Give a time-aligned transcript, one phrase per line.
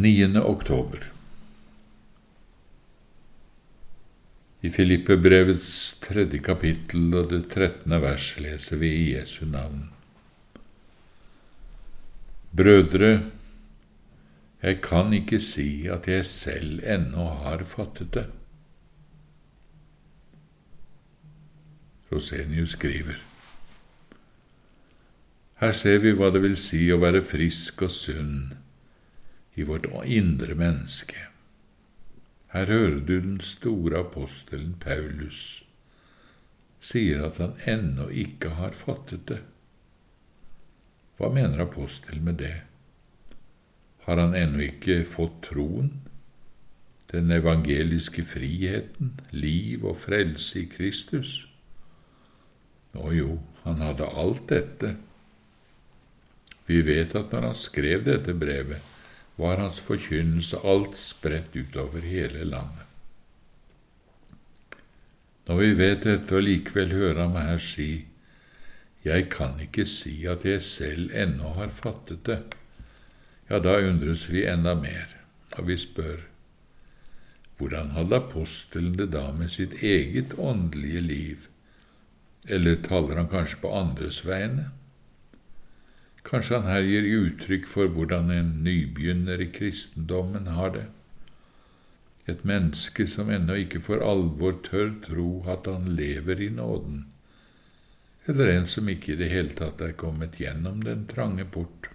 [0.00, 0.36] 9.
[0.36, 1.12] oktober.
[4.60, 9.88] I Filippebrevets tredje kapittel og det trettende vers leser vi i Jesu navn.
[12.54, 13.10] Brødre,
[14.62, 18.24] jeg kan ikke si at jeg selv ennå har fattet det.
[22.12, 23.18] Rosenius skriver.
[25.58, 28.40] Her ser vi hva det vil si å være frisk og sunn
[29.58, 31.26] i vårt indre menneske.
[32.54, 35.64] Her hører du den store apostelen Paulus
[36.80, 39.40] sier at han ennå ikke har fattet det.
[41.18, 42.54] Hva mener apostelen med det?
[44.06, 45.90] Har han ennå ikke fått troen,
[47.10, 51.40] den evangeliske friheten, liv og frelse i Kristus?
[52.96, 54.94] Å jo, han hadde alt dette.
[56.68, 58.80] Vi vet at når han skrev dette brevet,
[59.38, 62.84] var hans forkynnelse alt spredt utover hele landet.
[65.46, 68.04] Når vi vet dette og likevel hører ham her si,
[69.04, 72.40] Jeg kan ikke si at jeg selv ennå har fattet det,
[73.48, 75.14] ja, da undres vi enda mer,
[75.56, 76.26] og vi spør,
[77.56, 81.46] hvordan hadde apostelen det da med sitt eget åndelige liv,
[82.44, 84.68] eller taler han kanskje på andres vegne?
[86.28, 90.86] Kanskje han her gir uttrykk for hvordan en nybegynner i kristendommen har det.
[92.28, 97.06] Et menneske som ennå ikke for alvor tør tro at han lever i nåden,
[98.28, 101.88] eller en som ikke i det hele tatt er kommet gjennom den trange port.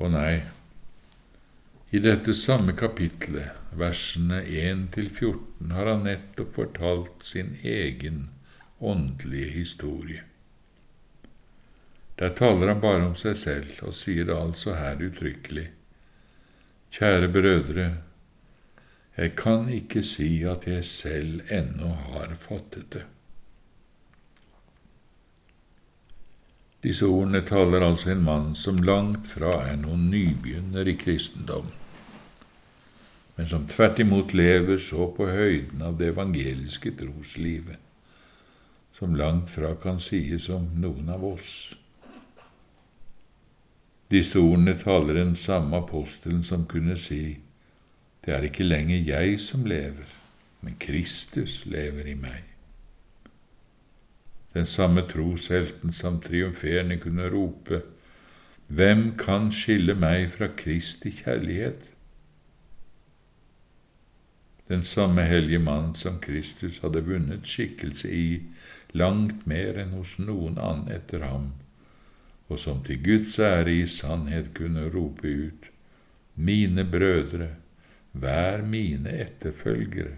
[0.00, 0.40] Å nei,
[1.94, 8.30] i dette samme kapitlet, versene 1 til 14, har han nettopp fortalt sin egen
[8.80, 10.24] åndelige historie.
[12.18, 15.66] Der taler han bare om seg selv, og sier det altså her uttrykkelig.
[16.94, 17.88] Kjære brødre,
[19.16, 23.04] jeg kan ikke si at jeg selv ennå har fattet det.
[26.84, 31.70] Disse ordene taler altså en mann som langt fra er noen nybegynner i kristendom,
[33.36, 37.78] men som tvert imot lever så på høyden av det evangeliske troslivet,
[38.94, 41.54] som langt fra kan sies om noen av oss.
[44.10, 47.38] Disse ordene taler den samme apostelen som kunne si,
[48.24, 50.08] Det er ikke lenger jeg som lever,
[50.60, 52.44] men Kristus lever i meg.
[54.54, 57.82] Den samme troshelten som triumferende kunne rope,
[58.66, 61.90] Hvem kan skille meg fra Kristi kjærlighet?
[64.68, 68.28] Den samme hellige mann som Kristus hadde vunnet skikkelse i
[68.96, 71.50] langt mer enn hos noen annen etter ham,
[72.54, 75.70] og som til Guds ære i sannhet kunne rope ut,
[76.34, 77.48] Mine brødre,
[78.12, 80.16] vær mine etterfølgere,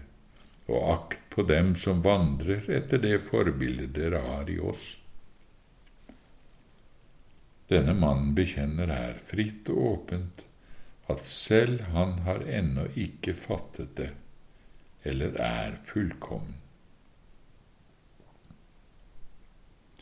[0.67, 4.87] og akt på dem som vandrer etter det forbildet dere har i oss.
[7.69, 10.45] Denne mannen bekjenner her fritt og åpent
[11.13, 14.09] at selv han har ennå ikke fattet det,
[15.05, 16.57] eller er fullkommen.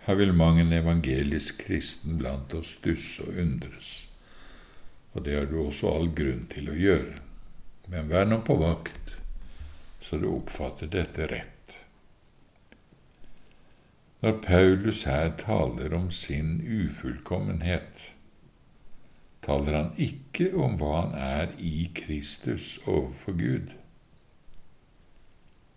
[0.05, 3.93] Her vil mang en evangelisk kristen blant oss stusse og undres,
[5.15, 7.15] og det har du også all grunn til å gjøre.
[7.89, 9.15] Men vær nå på vakt,
[10.05, 11.79] så du oppfatter dette rett.
[14.21, 18.11] Når Paulus her taler om sin ufullkommenhet,
[19.45, 23.73] taler han ikke om hva han er i Kristus overfor Gud.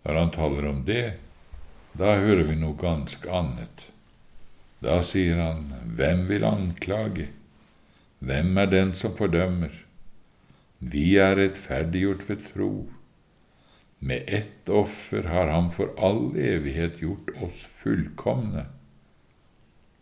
[0.05, 1.05] Når han taler om det,
[1.97, 3.89] da hører vi noe ganske annet.
[4.83, 7.27] Da sier han, Hvem vil anklage?
[8.19, 9.73] Hvem er den som fordømmer?
[10.79, 12.73] Vi er rettferdiggjort ved tro.
[13.99, 18.65] Med ett offer har Han for all evighet gjort oss fullkomne.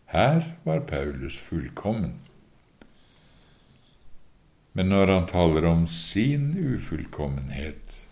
[0.06, 2.14] Her var Paulus fullkommen.
[4.72, 8.04] Men når han taler om sin ufullkommenhet,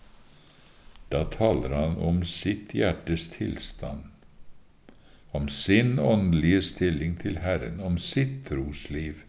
[1.09, 4.11] da taler han om sitt hjertes tilstand
[5.37, 9.21] om sin åndelige stilling til Herren, om sitt trosliv,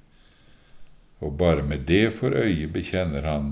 [1.20, 3.50] og bare med det for øye bekjenner han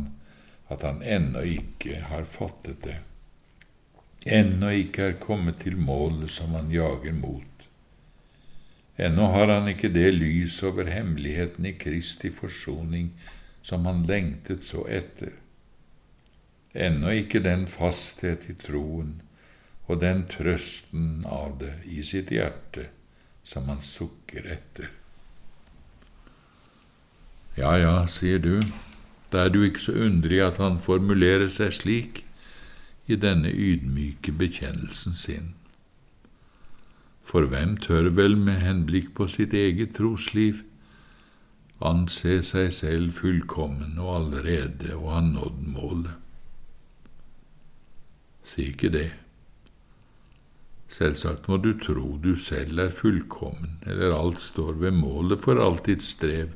[0.73, 2.97] at han ennå ikke har fattet det,
[4.27, 7.67] ennå ikke er kommet til målet som han jager mot.
[8.97, 13.13] Ennå har han ikke det lys over hemmeligheten i Kristi forsoning
[13.63, 15.37] som han lengtet så etter,
[16.73, 19.19] ennå ikke den fasthet i troen
[19.87, 22.89] og den trøsten av det i sitt hjerte
[23.47, 24.91] som han sukker etter.
[27.57, 28.59] Ja, ja, sier du,
[29.33, 32.25] da er det jo ikke så underlig at han formulerer seg slik
[33.07, 35.55] i denne ydmyke bekjennelsen sin.
[37.27, 40.63] For hvem tør vel med henblikk på sitt eget trosliv
[41.83, 46.15] anse seg selv fullkommen og allerede å ha nådd målet?
[48.47, 49.09] Si ikke det.
[50.93, 55.87] Selvsagt må du tro du selv er fullkommen, eller alt står ved målet for alt
[55.89, 56.53] ditt strev,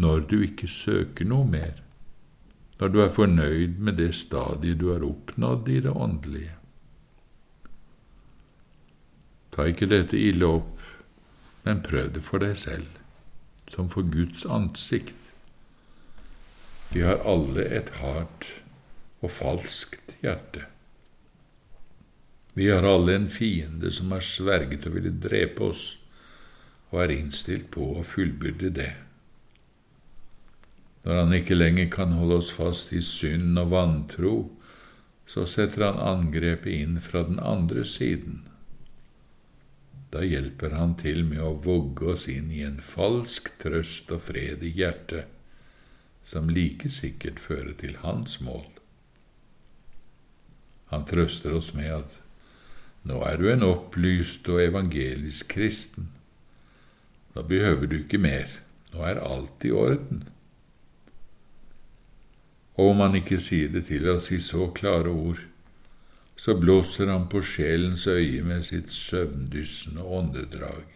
[0.00, 1.78] når du ikke søker noe mer,
[2.80, 6.56] når du er fornøyd med det stadiet du har oppnådd i det åndelige.
[9.54, 10.80] Ta ikke dette ille opp,
[11.66, 12.88] men prøv det for deg selv,
[13.70, 15.30] som for Guds ansikt.
[16.90, 18.48] Vi har alle et hardt
[19.20, 20.64] og falskt hjerte.
[22.54, 25.84] Vi har alle en fiende som har sverget å ville drepe oss,
[26.90, 28.92] og er innstilt på å fullbyrde det.
[31.04, 34.34] Når han ikke lenger kan holde oss fast i synd og vantro,
[35.30, 38.42] så setter han angrepet inn fra den andre siden.
[40.10, 44.64] Da hjelper han til med å vogge oss inn i en falsk trøst og fred
[44.66, 45.30] i hjertet,
[46.26, 48.66] som like sikkert fører til hans mål.
[50.90, 52.18] Han trøster oss med at
[53.08, 56.10] nå er du en opplyst og evangelisk kristen.
[57.34, 58.50] Nå behøver du ikke mer,
[58.92, 60.24] nå er alt i orden.
[62.76, 65.40] Og om han ikke sier det til oss i så klare ord,
[66.40, 70.86] så blåser han på sjelens øye med sitt søvndyssende åndedrag.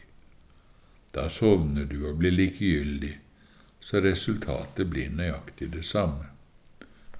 [1.14, 3.12] Da sovner du og blir likegyldig,
[3.84, 6.30] så resultatet blir nøyaktig det samme.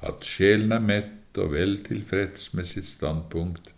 [0.00, 3.73] At sjelen er mett og vel tilfreds med sitt standpunkt,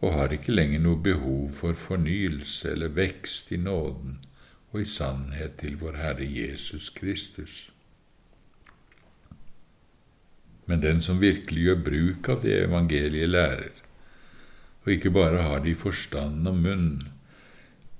[0.00, 4.20] og har ikke lenger noe behov for fornyelse eller vekst i nåden
[4.70, 7.66] og i sannhet til vår Herre Jesus Kristus.
[10.68, 13.84] Men den som virkelig gjør bruk av det evangeliet lærer,
[14.84, 16.90] og ikke bare har det i forstand og munn,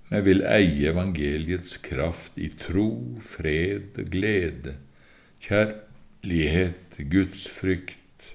[0.09, 4.77] men vil eie evangeliets kraft i tro, fred, glede,
[5.44, 8.35] kjærlighet, gudsfrykt,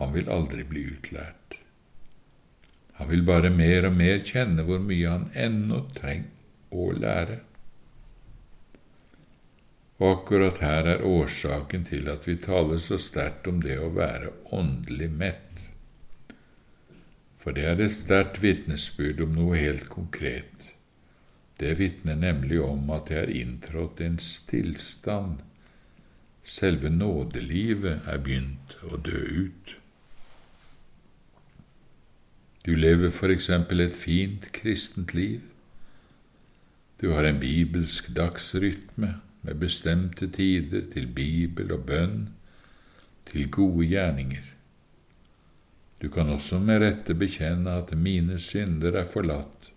[0.00, 1.61] han vil aldri bli utlært.
[3.02, 7.40] Han vil bare mer og mer kjenne hvor mye han ennå trenger å lære.
[9.98, 14.30] Og akkurat her er årsaken til at vi taler så sterkt om det å være
[14.54, 15.66] åndelig mett.
[17.42, 20.70] For det er et sterkt vitnesbyrd om noe helt konkret.
[21.58, 25.42] Det vitner nemlig om at det er inntrådt en stillstand.
[26.46, 29.78] Selve nådelivet er begynt å dø ut.
[32.66, 35.40] Du lever for eksempel et fint kristent liv.
[37.00, 42.28] Du har en bibelsk dagsrytme med bestemte tider til bibel og bønn,
[43.26, 44.46] til gode gjerninger.
[46.02, 49.72] Du kan også med rette bekjenne at mine synder er forlatt.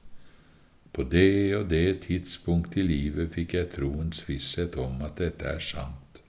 [0.94, 5.60] På det og det tidspunkt i livet fikk jeg troens visshet om at dette er
[5.60, 6.22] sant.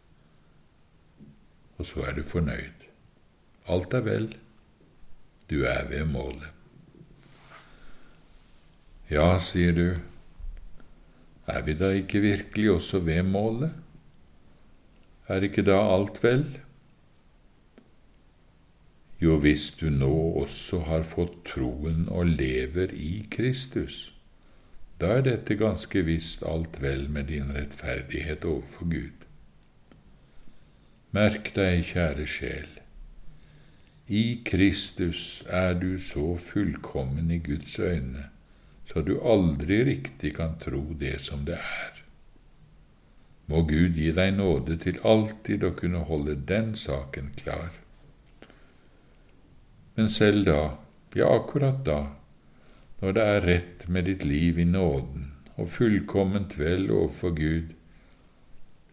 [1.76, 2.88] Og så er du fornøyd.
[3.69, 4.29] Alt er vel.
[5.50, 6.52] Du er ved målet.
[9.10, 9.88] Ja, sier du,
[11.46, 13.75] er vi da ikke virkelig også ved målet?
[15.29, 16.44] Er ikke da alt vel?
[19.22, 20.12] Jo, hvis du nå
[20.43, 24.12] også har fått troen og lever i Kristus,
[25.00, 29.24] da er dette ganske visst alt vel med din rettferdighet overfor Gud.
[31.17, 32.69] Merk deg, kjære sjel,
[34.08, 38.31] i Kristus er du så fullkommen i Guds øyne
[38.86, 42.03] så du aldri riktig kan tro det som det er.
[43.46, 47.75] Må Gud gi deg nåde til alltid å kunne holde den saken klar.
[49.96, 50.60] Men selv da,
[51.17, 52.01] ja, akkurat da,
[53.01, 57.72] når det er rett med ditt liv i nåden og fullkomment vel overfor Gud,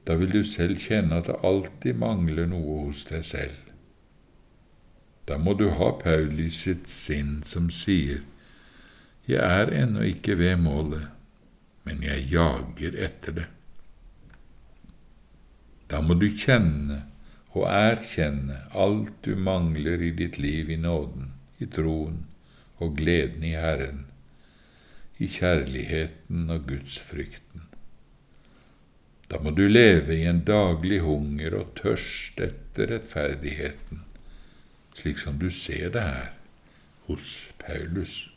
[0.07, 3.62] da vil du selv kjenne at det alltid mangler noe hos deg selv.
[5.25, 8.23] Da må du ha Paulus sitt sinn som sier,
[9.23, 11.07] jeg er ennå ikke ved målet,
[11.87, 13.45] men jeg jager etter det.
[15.87, 17.03] Da må du kjenne
[17.53, 21.31] og erkjenne alt du mangler i ditt liv i nåden,
[21.63, 22.23] i troen
[22.83, 24.07] og gleden i Herren,
[25.23, 27.69] i kjærligheten og gudsfrykten.
[29.31, 34.03] Da må du leve i en daglig hunger og tørst etter rettferdigheten,
[34.95, 36.27] slik som du ser det her
[37.07, 38.32] hos Paulus.